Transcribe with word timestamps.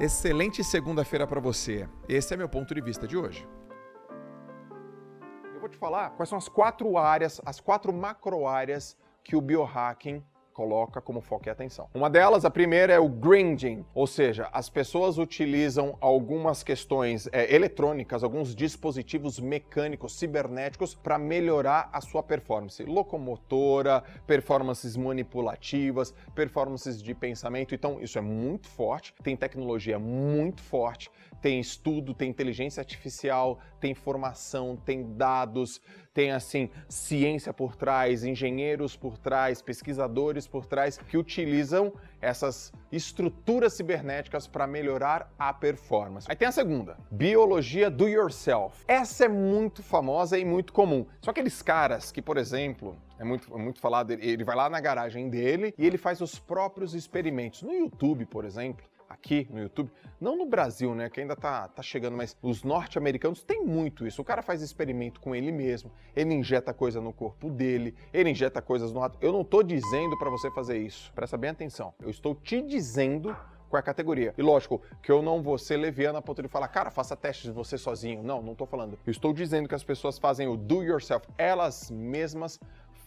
Excelente 0.00 0.62
segunda-feira 0.62 1.26
para 1.26 1.40
você. 1.40 1.88
Esse 2.08 2.32
é 2.32 2.36
meu 2.36 2.48
ponto 2.48 2.72
de 2.72 2.80
vista 2.80 3.04
de 3.04 3.16
hoje. 3.16 3.44
Eu 5.52 5.58
vou 5.58 5.68
te 5.68 5.76
falar 5.76 6.10
quais 6.10 6.28
são 6.28 6.38
as 6.38 6.48
quatro 6.48 6.96
áreas, 6.96 7.40
as 7.44 7.58
quatro 7.58 7.92
macro 7.92 8.46
áreas 8.46 8.96
que 9.24 9.34
o 9.34 9.40
biohacking 9.40 10.24
coloca 10.58 11.00
como 11.00 11.20
foco 11.20 11.48
e 11.48 11.50
atenção. 11.50 11.88
Uma 11.94 12.10
delas, 12.10 12.44
a 12.44 12.50
primeira, 12.50 12.92
é 12.92 12.98
o 12.98 13.08
grinding, 13.08 13.84
ou 13.94 14.08
seja, 14.08 14.48
as 14.52 14.68
pessoas 14.68 15.16
utilizam 15.16 15.96
algumas 16.00 16.64
questões 16.64 17.28
é, 17.30 17.54
eletrônicas, 17.54 18.24
alguns 18.24 18.56
dispositivos 18.56 19.38
mecânicos, 19.38 20.18
cibernéticos, 20.18 20.96
para 20.96 21.16
melhorar 21.16 21.88
a 21.92 22.00
sua 22.00 22.24
performance 22.24 22.82
locomotora, 22.82 24.02
performances 24.26 24.96
manipulativas, 24.96 26.12
performances 26.34 27.00
de 27.00 27.14
pensamento. 27.14 27.72
Então, 27.72 28.00
isso 28.00 28.18
é 28.18 28.22
muito 28.22 28.66
forte, 28.66 29.14
tem 29.22 29.36
tecnologia 29.36 29.96
muito 29.96 30.60
forte, 30.60 31.08
tem 31.40 31.60
estudo, 31.60 32.12
tem 32.12 32.28
inteligência 32.28 32.80
artificial, 32.80 33.60
tem 33.78 33.92
informação, 33.92 34.74
tem 34.74 35.14
dados, 35.14 35.80
tem 36.18 36.32
assim 36.32 36.68
ciência 36.88 37.54
por 37.54 37.76
trás, 37.76 38.24
engenheiros 38.24 38.96
por 38.96 39.16
trás, 39.16 39.62
pesquisadores 39.62 40.48
por 40.48 40.66
trás 40.66 40.98
que 40.98 41.16
utilizam 41.16 41.92
essas 42.20 42.72
estruturas 42.90 43.74
cibernéticas 43.74 44.48
para 44.48 44.66
melhorar 44.66 45.32
a 45.38 45.54
performance. 45.54 46.26
Aí 46.28 46.34
tem 46.34 46.48
a 46.48 46.50
segunda, 46.50 46.96
biologia 47.08 47.88
do 47.88 48.08
yourself. 48.08 48.82
Essa 48.88 49.26
é 49.26 49.28
muito 49.28 49.80
famosa 49.80 50.36
e 50.36 50.44
muito 50.44 50.72
comum. 50.72 51.06
Só 51.22 51.30
aqueles 51.30 51.62
caras 51.62 52.10
que, 52.10 52.20
por 52.20 52.36
exemplo, 52.36 52.96
é 53.16 53.22
muito, 53.22 53.54
é 53.54 53.56
muito 53.56 53.78
falado, 53.78 54.10
ele 54.10 54.42
vai 54.42 54.56
lá 54.56 54.68
na 54.68 54.80
garagem 54.80 55.30
dele 55.30 55.72
e 55.78 55.86
ele 55.86 55.96
faz 55.96 56.20
os 56.20 56.36
próprios 56.36 56.96
experimentos. 56.96 57.62
No 57.62 57.72
YouTube, 57.72 58.26
por 58.26 58.44
exemplo, 58.44 58.84
aqui 59.08 59.48
no 59.50 59.60
YouTube, 59.60 59.90
não 60.20 60.36
no 60.36 60.46
Brasil, 60.46 60.94
né, 60.94 61.08
que 61.08 61.20
ainda 61.20 61.34
tá, 61.34 61.68
tá 61.68 61.82
chegando, 61.82 62.16
mas 62.16 62.36
os 62.42 62.62
norte-americanos 62.62 63.42
têm 63.42 63.64
muito 63.64 64.06
isso. 64.06 64.20
O 64.20 64.24
cara 64.24 64.42
faz 64.42 64.62
experimento 64.62 65.20
com 65.20 65.34
ele 65.34 65.50
mesmo, 65.50 65.90
ele 66.14 66.34
injeta 66.34 66.74
coisa 66.74 67.00
no 67.00 67.12
corpo 67.12 67.50
dele, 67.50 67.94
ele 68.12 68.30
injeta 68.30 68.60
coisas 68.60 68.92
no 68.92 69.00
rato. 69.00 69.18
Eu 69.20 69.32
não 69.32 69.44
tô 69.44 69.62
dizendo 69.62 70.18
para 70.18 70.30
você 70.30 70.50
fazer 70.50 70.78
isso. 70.78 71.12
Presta 71.14 71.36
bem 71.36 71.50
atenção. 71.50 71.94
Eu 72.00 72.10
estou 72.10 72.34
te 72.34 72.60
dizendo 72.60 73.36
qual 73.68 73.78
é 73.78 73.80
a 73.80 73.82
categoria. 73.82 74.34
E 74.36 74.42
lógico 74.42 74.80
que 75.02 75.12
eu 75.12 75.22
não 75.22 75.42
vou 75.42 75.58
ser 75.58 75.76
leviana 75.76 76.18
a 76.18 76.22
ponto 76.22 76.42
de 76.42 76.48
falar, 76.48 76.68
cara, 76.68 76.90
faça 76.90 77.16
testes 77.16 77.52
você 77.52 77.76
sozinho. 77.76 78.22
Não, 78.22 78.42
não 78.42 78.54
tô 78.54 78.66
falando. 78.66 78.98
Eu 79.06 79.10
estou 79.10 79.32
dizendo 79.32 79.68
que 79.68 79.74
as 79.74 79.84
pessoas 79.84 80.18
fazem 80.18 80.48
o 80.48 80.56
do 80.56 80.82
yourself 80.82 81.26
elas 81.36 81.90
mesmas 81.90 82.58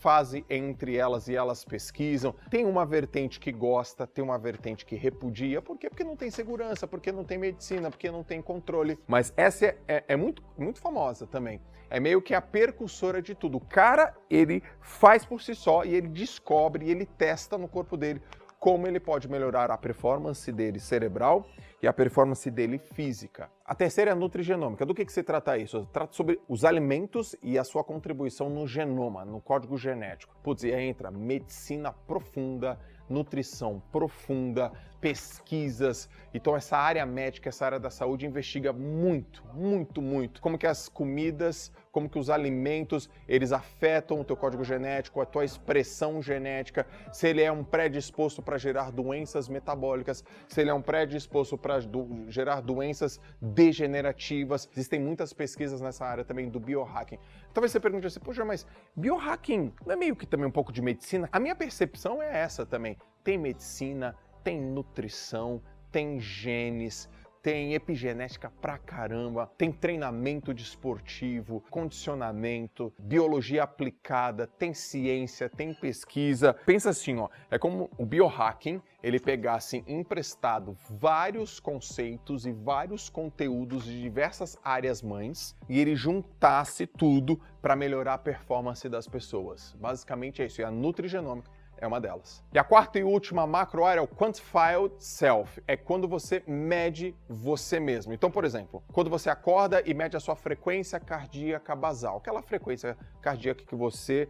fase 0.01 0.43
entre 0.49 0.97
elas 0.97 1.27
e 1.27 1.35
elas 1.35 1.63
pesquisam. 1.63 2.33
Tem 2.49 2.65
uma 2.65 2.85
vertente 2.85 3.39
que 3.39 3.51
gosta, 3.51 4.07
tem 4.07 4.23
uma 4.23 4.37
vertente 4.37 4.83
que 4.83 4.95
repudia. 4.95 5.61
Por 5.61 5.77
quê? 5.77 5.89
Porque 5.89 6.03
não 6.03 6.15
tem 6.15 6.31
segurança, 6.31 6.87
porque 6.87 7.11
não 7.11 7.23
tem 7.23 7.37
medicina, 7.37 7.91
porque 7.91 8.09
não 8.09 8.23
tem 8.23 8.41
controle. 8.41 8.97
Mas 9.07 9.31
essa 9.37 9.67
é, 9.67 9.77
é, 9.87 10.03
é 10.09 10.15
muito, 10.15 10.43
muito 10.57 10.81
famosa 10.81 11.27
também. 11.27 11.61
É 11.87 11.99
meio 11.99 12.21
que 12.21 12.33
a 12.33 12.41
percussora 12.41 13.21
de 13.21 13.35
tudo. 13.35 13.57
O 13.57 13.61
cara, 13.61 14.15
ele 14.29 14.63
faz 14.79 15.23
por 15.23 15.41
si 15.41 15.53
só 15.53 15.83
e 15.83 15.93
ele 15.93 16.07
descobre, 16.07 16.89
ele 16.89 17.05
testa 17.05 17.57
no 17.57 17.67
corpo 17.67 17.95
dele 17.95 18.21
como 18.61 18.85
ele 18.85 18.99
pode 18.99 19.27
melhorar 19.27 19.71
a 19.71 19.77
performance 19.77 20.51
dele 20.51 20.79
cerebral 20.79 21.47
e 21.81 21.87
a 21.87 21.91
performance 21.91 22.49
dele 22.51 22.77
física. 22.77 23.49
A 23.65 23.73
terceira 23.73 24.11
é 24.11 24.13
a 24.13 24.15
nutrigenômica. 24.15 24.85
Do 24.85 24.93
que, 24.93 25.03
que 25.03 25.11
se 25.11 25.23
trata 25.23 25.57
isso? 25.57 25.87
Trata 25.91 26.13
sobre 26.13 26.39
os 26.47 26.63
alimentos 26.63 27.35
e 27.41 27.57
a 27.57 27.63
sua 27.63 27.83
contribuição 27.83 28.51
no 28.51 28.67
genoma, 28.67 29.25
no 29.25 29.41
código 29.41 29.79
genético. 29.79 30.35
Putz, 30.43 30.61
e 30.61 30.71
aí 30.71 30.85
entra 30.85 31.09
medicina 31.09 31.91
profunda, 31.91 32.79
nutrição 33.09 33.81
profunda, 33.91 34.71
pesquisas. 35.01 36.07
Então 36.33 36.55
essa 36.55 36.77
área 36.77 37.05
médica, 37.05 37.49
essa 37.49 37.65
área 37.65 37.79
da 37.79 37.89
saúde 37.89 38.27
investiga 38.27 38.71
muito, 38.71 39.43
muito, 39.53 40.01
muito 40.01 40.39
como 40.39 40.57
que 40.57 40.67
as 40.67 40.87
comidas, 40.87 41.73
como 41.91 42.07
que 42.07 42.19
os 42.19 42.29
alimentos, 42.29 43.09
eles 43.27 43.51
afetam 43.51 44.21
o 44.21 44.23
teu 44.23 44.37
código 44.37 44.63
genético, 44.63 45.19
a 45.19 45.25
tua 45.25 45.43
expressão 45.43 46.21
genética, 46.21 46.85
se 47.11 47.27
ele 47.27 47.41
é 47.41 47.51
um 47.51 47.63
predisposto 47.63 48.41
para 48.41 48.57
gerar 48.57 48.91
doenças 48.91 49.49
metabólicas, 49.49 50.23
se 50.47 50.61
ele 50.61 50.69
é 50.69 50.73
um 50.73 50.81
predisposto 50.81 51.57
para 51.57 51.79
do, 51.79 52.25
gerar 52.29 52.61
doenças 52.61 53.19
degenerativas. 53.41 54.69
Existem 54.71 54.99
muitas 54.99 55.33
pesquisas 55.33 55.81
nessa 55.81 56.05
área 56.05 56.23
também 56.23 56.47
do 56.47 56.59
biohacking. 56.59 57.17
Talvez 57.53 57.71
você 57.71 57.79
pergunte 57.79 58.05
assim, 58.07 58.19
poxa, 58.19 58.45
mas 58.45 58.67
biohacking 58.95 59.73
não 59.85 59.93
é 59.93 59.95
meio 59.95 60.15
que 60.15 60.27
também 60.27 60.45
um 60.45 60.51
pouco 60.51 60.71
de 60.71 60.81
medicina? 60.81 61.27
A 61.31 61.39
minha 61.39 61.55
percepção 61.55 62.21
é 62.21 62.39
essa 62.39 62.65
também. 62.65 62.97
Tem 63.23 63.37
medicina, 63.37 64.15
tem 64.43 64.59
nutrição, 64.59 65.61
tem 65.91 66.19
genes, 66.19 67.09
tem 67.41 67.73
epigenética 67.73 68.51
pra 68.61 68.77
caramba, 68.77 69.51
tem 69.57 69.71
treinamento 69.71 70.53
desportivo, 70.53 71.63
condicionamento, 71.69 72.93
biologia 72.99 73.63
aplicada, 73.63 74.45
tem 74.45 74.73
ciência, 74.73 75.49
tem 75.49 75.73
pesquisa. 75.73 76.53
Pensa 76.65 76.91
assim, 76.91 77.17
ó, 77.17 77.29
é 77.49 77.57
como 77.57 77.89
o 77.97 78.05
biohacking, 78.05 78.81
ele 79.01 79.19
pegasse 79.19 79.83
emprestado 79.87 80.77
vários 80.89 81.59
conceitos 81.59 82.45
e 82.45 82.51
vários 82.51 83.09
conteúdos 83.09 83.85
de 83.85 83.99
diversas 83.99 84.57
áreas 84.63 85.01
mães 85.01 85.55
e 85.67 85.79
ele 85.79 85.95
juntasse 85.95 86.85
tudo 86.85 87.41
para 87.59 87.75
melhorar 87.75 88.13
a 88.13 88.19
performance 88.19 88.87
das 88.87 89.07
pessoas. 89.07 89.75
Basicamente 89.79 90.43
é 90.43 90.45
isso, 90.45 90.61
é 90.61 90.65
a 90.65 90.71
nutrigenômica 90.71 91.49
é 91.81 91.87
uma 91.87 91.99
delas. 91.99 92.43
E 92.53 92.59
a 92.59 92.63
quarta 92.63 92.99
e 92.99 93.03
última 93.03 93.45
macro 93.47 93.83
área 93.83 93.99
é 93.99 94.03
o 94.03 94.07
Quantified 94.07 94.93
Self. 94.99 95.61
É 95.67 95.75
quando 95.75 96.07
você 96.07 96.43
mede 96.47 97.15
você 97.27 97.79
mesmo. 97.79 98.13
Então, 98.13 98.29
por 98.29 98.45
exemplo, 98.45 98.83
quando 98.93 99.09
você 99.09 99.29
acorda 99.29 99.81
e 99.83 99.93
mede 99.93 100.15
a 100.15 100.19
sua 100.19 100.35
frequência 100.35 100.99
cardíaca 100.99 101.75
basal, 101.75 102.17
aquela 102.17 102.41
frequência 102.41 102.95
cardíaca 103.19 103.65
que 103.65 103.75
você 103.75 104.29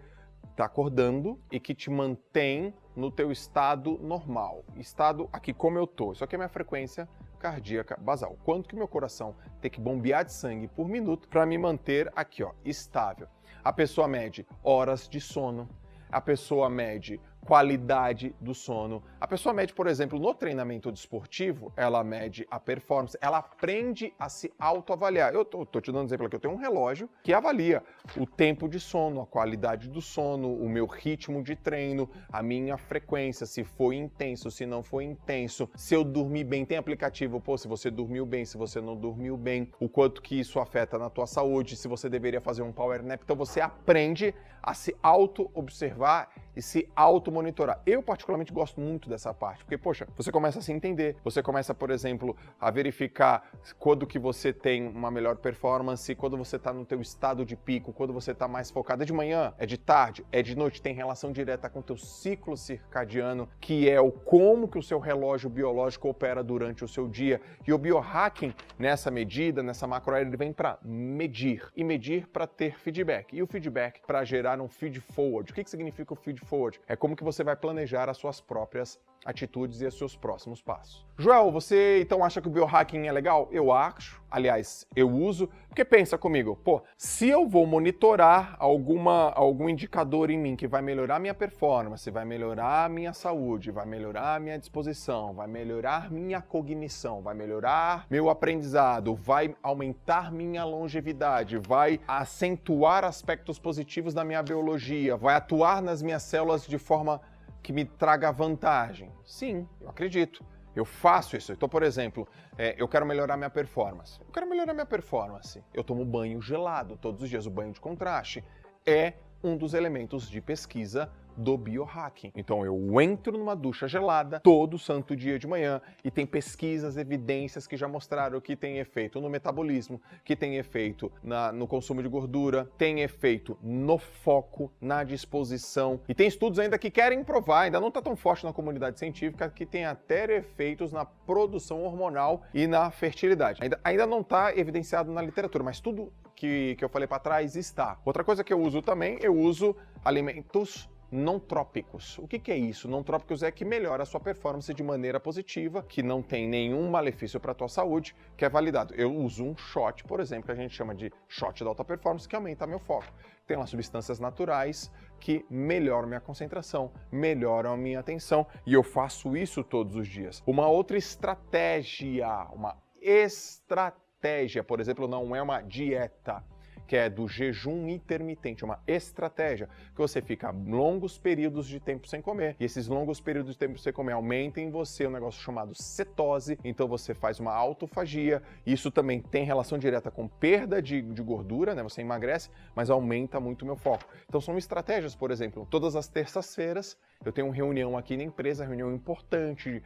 está 0.50 0.66
acordando 0.66 1.39
e 1.51 1.59
que 1.59 1.75
te 1.75 1.89
mantém 1.89 2.73
no 2.95 3.12
teu 3.12 3.31
estado 3.31 4.00
normal. 4.01 4.63
Estado 4.78 5.29
aqui 5.31 5.53
como 5.53 5.78
eu 5.78 5.85
tô. 5.85 6.13
Isso 6.13 6.23
aqui 6.23 6.35
é 6.35 6.38
minha 6.38 6.50
frequência 6.50 7.07
cardíaca 7.38 7.97
basal. 8.00 8.38
Quanto 8.45 8.69
que 8.69 8.75
meu 8.75 8.88
coração 8.88 9.35
tem 9.59 9.69
que 9.69 9.81
bombear 9.81 10.23
de 10.23 10.31
sangue 10.31 10.68
por 10.68 10.88
minuto 10.88 11.28
para 11.28 11.45
me 11.45 11.57
manter 11.57 12.12
aqui, 12.16 12.44
ó, 12.44 12.51
estável. 12.63 13.28
A 13.63 13.73
pessoa 13.73 14.07
mede 14.07 14.47
horas 14.63 15.07
de 15.07 15.19
sono, 15.19 15.68
a 16.12 16.19
pessoa 16.19 16.69
mede 16.69 17.19
qualidade 17.46 18.34
do 18.40 18.53
sono. 18.53 19.03
A 19.19 19.28
pessoa 19.28 19.53
mede, 19.53 19.74
por 19.74 19.88
exemplo, 19.88 20.19
no 20.19 20.34
treinamento 20.34 20.91
desportivo, 20.91 21.72
ela 21.75 22.03
mede 22.03 22.47
a 22.50 22.59
performance, 22.59 23.18
ela 23.19 23.40
aprende 23.40 24.13
a 24.18 24.29
se 24.29 24.52
autoavaliar. 24.59 25.34
Eu 25.34 25.44
tô, 25.44 25.66
tô 25.66 25.81
te 25.81 25.91
dando 25.91 26.03
um 26.03 26.06
exemplo 26.06 26.28
aqui, 26.28 26.35
eu 26.35 26.40
tenho 26.40 26.53
um 26.53 26.57
relógio 26.57 27.09
que 27.24 27.34
avalia 27.34 27.84
o 28.18 28.25
tempo 28.25 28.69
de 28.69 28.80
sono, 28.80 29.22
a 29.22 29.25
qualidade 29.25 29.90
do 29.90 30.01
sono, 30.01 30.53
o 30.53 30.69
meu 30.69 30.85
ritmo 30.85 31.44
de 31.44 31.56
treino, 31.56 32.09
a 32.31 32.41
minha 32.44 32.78
frequência, 32.78 33.46
se 33.46 33.63
foi 33.63 33.96
intenso, 33.96 34.50
se 34.51 34.66
não 34.66 34.84
foi 34.84 35.06
intenso, 35.06 35.69
se 35.75 35.94
eu 35.96 36.03
dormi 36.03 36.44
bem, 36.44 36.66
tem 36.66 36.78
aplicativo, 36.78 37.40
pô, 37.40 37.57
se 37.57 37.68
você 37.68 37.90
dormiu 37.90 38.25
bem, 38.25 38.46
se 38.46 38.57
você 38.57 38.80
não 38.80 38.96
dormiu 38.96 39.35
bem, 39.35 39.72
o 39.80 39.90
quanto 39.90 40.22
que 40.22 40.40
isso 40.40 40.59
afeta 40.59 40.97
na 40.97 41.09
tua 41.09 41.28
saúde, 41.28 41.75
se 41.75 41.88
você 41.88 42.09
deveria 42.09 42.41
fazer 42.41 42.62
um 42.62 42.72
power 42.72 43.03
nap. 43.03 43.22
Então 43.24 43.35
você 43.35 43.62
aprende 43.62 44.34
a 44.62 44.74
se 44.74 44.96
auto-observar 45.01 46.30
e 46.56 46.62
se 46.62 46.88
auto-monitorar. 47.31 47.81
Eu, 47.86 48.03
particularmente, 48.03 48.53
gosto 48.53 48.80
muito 48.80 49.09
dessa 49.09 49.34
parte, 49.34 49.64
porque, 49.64 49.78
poxa, 49.78 50.08
você 50.16 50.31
começa 50.31 50.59
a 50.59 50.62
se 50.62 50.72
entender, 50.72 51.16
você 51.24 51.42
começa, 51.42 51.74
por 51.74 51.90
exemplo, 51.90 52.36
a 52.59 52.69
verificar 52.69 53.50
quando 53.80 54.06
que 54.06 54.19
você 54.19 54.52
tem 54.52 54.88
uma 54.88 55.09
melhor 55.09 55.38
performance, 55.38 56.14
quando 56.16 56.38
você 56.38 56.58
está 56.58 56.74
no 56.74 56.86
teu 56.86 57.02
estado 57.02 57.46
de 57.46 57.56
pico, 57.56 57.94
quando 57.94 58.14
você 58.14 58.31
está 58.31 58.47
mais 58.47 58.69
focado. 58.69 59.03
É 59.03 59.06
de 59.06 59.14
manhã, 59.14 59.53
é 59.58 59.66
de 59.66 59.78
tarde, 59.78 60.25
é 60.31 60.42
de 60.42 60.56
noite, 60.56 60.81
tem 60.81 60.94
relação 60.94 61.31
direta 61.31 61.69
com 61.69 61.80
o 61.80 61.84
teu 61.84 61.97
ciclo 61.97 62.58
circadiano, 62.58 63.48
que 63.59 63.90
é 63.90 64.00
o 64.00 64.12
como 64.12 64.68
que 64.68 64.78
o 64.78 64.84
seu 64.84 65.00
relógio 65.00 65.50
biológico 65.50 66.09
opera 66.09 66.44
durante 66.44 66.84
o 66.84 66.88
seu 66.88 67.08
dia. 67.08 67.40
E 67.66 67.72
o 67.72 67.78
biohacking, 67.78 68.54
nessa 68.77 69.10
medida, 69.10 69.63
nessa 69.63 69.88
macro 69.88 70.18
ele 70.18 70.36
vem 70.36 70.51
para 70.51 70.77
medir, 70.84 71.69
e 71.75 71.84
medir 71.84 72.27
para 72.27 72.45
ter 72.45 72.77
feedback. 72.80 73.36
E 73.36 73.42
o 73.42 73.48
feedback 73.48 74.01
para 74.06 74.24
gerar 74.25 74.60
um 74.60 74.68
feed 74.68 75.00
forward. 75.00 75.51
O 75.51 75.56
que, 75.56 75.63
que 75.63 75.69
significa 75.69 76.13
o 76.13 76.16
feed 76.16 76.42
forward. 76.42 76.80
É 76.88 76.95
como 76.95 77.16
que 77.16 77.20
você 77.23 77.44
vai 77.44 77.56
planejar 77.56 78.09
as 78.09 78.18
suas 78.18 78.41
próprias 78.41 79.00
atitudes 79.25 79.81
e 79.81 79.85
os 79.85 79.97
seus 79.97 80.15
próximos 80.15 80.62
passos. 80.62 81.06
Joel, 81.18 81.51
você 81.51 82.01
então 82.01 82.23
acha 82.23 82.41
que 82.41 82.47
o 82.47 82.51
biohacking 82.51 83.06
é 83.07 83.12
legal? 83.12 83.47
Eu 83.51 83.71
acho, 83.71 84.19
aliás, 84.29 84.88
eu 84.95 85.07
uso, 85.07 85.47
porque 85.68 85.85
pensa 85.85 86.18
comigo, 86.18 86.56
pô, 86.63 86.81
se 86.97 87.29
eu 87.29 87.47
vou 87.47 87.68
monitorar 87.68 88.56
alguma, 88.57 89.31
algum 89.33 89.69
indicador 89.69 90.31
em 90.31 90.38
mim 90.38 90.56
que 90.56 90.68
vai 90.68 90.81
melhorar 90.81 91.19
minha 91.19 91.33
performance, 91.33 92.09
vai 92.09 92.25
melhorar 92.25 92.89
minha 92.89 93.13
saúde, 93.13 93.69
vai 93.69 93.85
melhorar 93.85 94.39
minha 94.39 94.57
disposição, 94.57 95.33
vai 95.33 95.47
melhorar 95.47 96.09
minha 96.09 96.41
cognição, 96.41 97.21
vai 97.21 97.35
melhorar 97.35 98.07
meu 98.09 98.29
aprendizado, 98.29 99.13
vai 99.13 99.56
aumentar 99.62 100.31
minha 100.31 100.63
longevidade, 100.63 101.57
vai 101.59 102.00
acentuar 102.07 103.03
aspectos 103.03 103.59
positivos 103.59 104.13
da 104.13 104.25
minha 104.25 104.41
biologia, 104.41 105.15
vai 105.15 105.35
atuar 105.35 105.83
nas 105.83 106.01
minhas 106.01 106.24
células 106.24 106.65
de 106.65 106.79
forma 106.79 107.21
que 107.62 107.72
me 107.72 107.86
traga 107.86 108.31
vantagem? 108.31 109.12
Sim, 109.24 109.68
eu 109.80 109.90
acredito. 109.90 110.44
Eu 110.75 110.86
faço 110.86 111.36
isso. 111.36 111.52
Então, 111.52 111.68
por 111.68 111.84
exemplo, 111.84 112.28
é, 112.58 112.75
eu 112.78 112.88
quero 112.88 113.06
melhorar 113.06 113.36
minha 113.36 113.50
performance. 113.50 114.19
Eu 114.22 114.31
quero 114.31 114.48
melhorar 114.50 114.74
minha 114.74 114.86
performance. 114.86 115.63
Eu 115.74 115.84
tomo 115.84 116.06
banho 116.06 116.42
gelado 116.42 116.98
todos 116.98 117.22
os 117.22 117.30
dias. 117.30 117.46
O 117.46 117.50
banho 117.50 117.74
de 117.74 117.80
contraste 117.80 118.44
é 118.86 119.13
um 119.44 119.58
dos 119.58 119.74
elementos 119.74 120.30
de 120.30 120.40
pesquisa 120.40 121.12
do 121.36 121.57
biohacking. 121.57 122.31
Então 122.36 122.66
eu 122.66 123.01
entro 123.01 123.38
numa 123.38 123.56
ducha 123.56 123.88
gelada 123.88 124.39
todo 124.39 124.78
santo 124.78 125.16
dia 125.16 125.38
de 125.38 125.48
manhã 125.48 125.81
e 126.04 126.12
tem 126.12 126.25
pesquisas, 126.25 126.98
evidências 126.98 127.68
que 127.68 127.78
já 127.78 127.88
mostraram 127.88 128.39
que 128.42 128.56
tem 128.56 128.78
efeito 128.78 129.19
no 129.22 129.30
metabolismo, 129.30 130.01
que 130.24 130.36
tem 130.36 130.57
efeito 130.57 131.12
na, 131.24 131.51
no 131.51 131.68
consumo 131.68 132.01
de 132.01 132.10
gordura, 132.10 132.69
tem 132.78 133.01
efeito 133.01 133.57
no 133.62 133.98
foco, 133.98 134.72
na 134.80 135.04
disposição. 135.04 136.00
E 136.07 136.13
tem 136.13 136.28
estudos 136.28 136.60
ainda 136.60 136.78
que 136.78 136.89
querem 136.89 137.24
provar, 137.24 137.62
ainda 137.62 137.80
não 137.80 137.88
está 137.88 138.01
tão 138.01 138.16
forte 138.16 138.45
na 138.45 138.54
comunidade 138.54 139.00
científica, 139.00 139.50
que 139.50 139.66
tem 139.66 139.86
até 139.86 140.38
efeitos 140.38 140.92
na 140.92 141.06
produção 141.06 141.84
hormonal 141.84 142.44
e 142.54 142.68
na 142.68 142.89
fertilidade. 142.92 143.62
Ainda, 143.62 143.80
ainda 143.84 144.06
não 144.06 144.22
está 144.22 144.56
evidenciado 144.56 145.12
na 145.12 145.22
literatura, 145.22 145.63
mas 145.63 145.80
tudo 145.80 146.12
que, 146.36 146.75
que 146.75 146.84
eu 146.84 146.89
falei 146.89 147.07
para 147.07 147.19
trás 147.19 147.56
está. 147.56 148.00
Outra 148.06 148.24
coisa 148.24 148.44
que 148.44 148.51
eu 148.51 148.60
uso 148.60 148.81
também, 148.81 149.18
eu 149.22 149.36
uso 149.36 149.75
alimentos 150.04 150.89
não 151.12 151.40
trópicos. 151.40 152.18
O 152.18 152.28
que, 152.28 152.40
que, 152.40 152.52
é 152.52 152.58
isso? 152.58 152.88
Não 152.88 153.04
trópicos 153.04 153.44
é 153.44 153.52
que 153.52 153.66
melhora 153.66 154.04
a 154.04 154.06
sua 154.06 154.19
performance 154.19 154.74
de 154.74 154.81
maneira 154.81 155.19
positiva, 155.19 155.84
que 155.84 156.02
não 156.02 156.22
tem 156.22 156.48
nenhum 156.48 156.90
malefício 156.90 157.40
para 157.40 157.52
a 157.52 157.56
tua 157.56 157.68
saúde, 157.68 158.16
que 158.38 158.46
é 158.46 158.50
validado. 158.50 158.94
Eu 158.96 159.13
uso 159.13 159.44
um 159.44 159.56
shot, 159.56 160.04
por 160.06 160.22
exemplo, 160.22 160.46
que 160.46 160.52
a 160.52 160.56
gente 160.56 160.74
chama 160.74 160.96
de 160.96 161.12
shot 161.28 161.63
da 161.63 161.69
alta 161.69 161.84
performance, 161.84 162.28
que 162.28 162.36
aumenta 162.36 162.66
meu 162.66 162.80
foco. 162.80 163.12
Tem 163.46 163.58
lá 163.58 163.66
substâncias 163.66 164.19
naturais 164.19 164.90
que 165.19 165.46
melhoram 165.50 166.08
minha 166.08 166.22
concentração, 166.22 166.92
melhoram 167.12 167.74
a 167.74 167.78
minha 167.78 168.00
atenção, 168.00 168.48
e 168.66 168.74
eu 168.74 168.81
faço 168.81 169.36
isso 169.36 169.63
todos 169.63 169.96
os 169.96 170.08
dias. 170.08 170.42
Uma 170.48 170.68
outra 170.68 170.98
estratégia, 170.98 172.48
uma 172.54 172.78
estratégia, 173.02 174.63
por 174.63 174.80
exemplo, 174.80 175.08
não 175.08 175.36
é 175.36 175.42
uma 175.42 175.62
dieta 175.62 176.44
que 176.91 176.97
é 176.97 177.09
do 177.09 177.25
jejum 177.25 177.88
intermitente, 177.88 178.65
uma 178.65 178.77
estratégia 178.85 179.69
que 179.95 179.97
você 179.97 180.21
fica 180.21 180.51
longos 180.51 181.17
períodos 181.17 181.65
de 181.65 181.79
tempo 181.79 182.05
sem 182.05 182.21
comer. 182.21 182.57
E 182.59 182.65
esses 182.65 182.85
longos 182.85 183.21
períodos 183.21 183.53
de 183.53 183.57
tempo 183.57 183.79
sem 183.79 183.93
comer 183.93 184.11
aumentam 184.11 184.61
em 184.61 184.69
você 184.69 185.07
um 185.07 185.09
negócio 185.09 185.41
chamado 185.41 185.73
cetose, 185.73 186.59
então 186.65 186.89
você 186.89 187.13
faz 187.13 187.39
uma 187.39 187.53
autofagia. 187.53 188.43
Isso 188.65 188.91
também 188.91 189.21
tem 189.21 189.45
relação 189.45 189.77
direta 189.77 190.11
com 190.11 190.27
perda 190.27 190.81
de, 190.81 191.01
de 191.01 191.21
gordura, 191.21 191.73
né? 191.73 191.81
Você 191.81 192.01
emagrece, 192.01 192.49
mas 192.75 192.89
aumenta 192.89 193.39
muito 193.39 193.61
o 193.61 193.65
meu 193.65 193.77
foco. 193.77 194.03
Então 194.27 194.41
são 194.41 194.57
estratégias, 194.57 195.15
por 195.15 195.31
exemplo, 195.31 195.65
todas 195.71 195.95
as 195.95 196.09
terças-feiras 196.09 196.97
eu 197.23 197.31
tenho 197.31 197.47
uma 197.47 197.53
reunião 197.53 197.95
aqui 197.95 198.17
na 198.17 198.23
empresa, 198.23 198.65
reunião 198.65 198.91
importante 198.91 199.83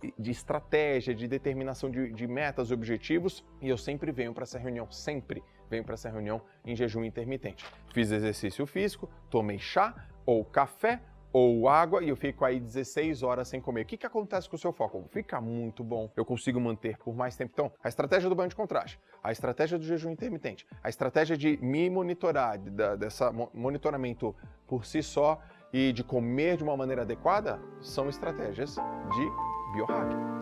de, 0.00 0.14
de 0.18 0.30
estratégia, 0.32 1.14
de 1.14 1.28
determinação 1.28 1.88
de, 1.88 2.12
de 2.12 2.26
metas 2.26 2.70
e 2.70 2.74
objetivos, 2.74 3.44
e 3.60 3.68
eu 3.68 3.78
sempre 3.78 4.10
venho 4.10 4.34
para 4.34 4.42
essa 4.42 4.58
reunião, 4.58 4.90
sempre 4.90 5.42
venho 5.72 5.84
para 5.84 5.94
essa 5.94 6.10
reunião 6.10 6.42
em 6.64 6.76
jejum 6.76 7.02
intermitente. 7.02 7.64
Fiz 7.92 8.10
exercício 8.10 8.66
físico, 8.66 9.08
tomei 9.30 9.58
chá 9.58 9.94
ou 10.26 10.44
café 10.44 11.00
ou 11.32 11.66
água 11.66 12.04
e 12.04 12.10
eu 12.10 12.16
fico 12.16 12.44
aí 12.44 12.60
16 12.60 13.22
horas 13.22 13.48
sem 13.48 13.58
comer. 13.58 13.82
O 13.82 13.86
que, 13.86 13.96
que 13.96 14.06
acontece 14.06 14.48
com 14.48 14.56
o 14.56 14.58
seu 14.58 14.70
foco? 14.70 15.02
Fica 15.10 15.40
muito 15.40 15.82
bom, 15.82 16.10
eu 16.14 16.26
consigo 16.26 16.60
manter 16.60 16.98
por 16.98 17.16
mais 17.16 17.34
tempo. 17.34 17.52
Então, 17.54 17.72
a 17.82 17.88
estratégia 17.88 18.28
do 18.28 18.34
banho 18.34 18.50
de 18.50 18.54
contraste, 18.54 19.00
a 19.24 19.32
estratégia 19.32 19.78
do 19.78 19.84
jejum 19.84 20.10
intermitente, 20.10 20.66
a 20.82 20.90
estratégia 20.90 21.36
de 21.36 21.56
me 21.62 21.88
monitorar, 21.88 22.58
de, 22.58 22.70
dessa 22.98 23.32
monitoramento 23.32 24.36
por 24.66 24.84
si 24.84 25.02
só 25.02 25.40
e 25.72 25.90
de 25.90 26.04
comer 26.04 26.58
de 26.58 26.64
uma 26.64 26.76
maneira 26.76 27.00
adequada, 27.00 27.58
são 27.80 28.10
estratégias 28.10 28.74
de 28.74 29.72
biohacking. 29.72 30.41